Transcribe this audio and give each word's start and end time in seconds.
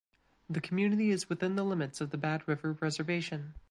The 0.49 0.61
community 0.61 1.11
is 1.11 1.29
within 1.29 1.55
the 1.55 1.63
limits 1.63 2.01
of 2.01 2.09
the 2.09 2.17
Bad 2.17 2.47
River 2.47 2.73
Reservation. 2.81 3.53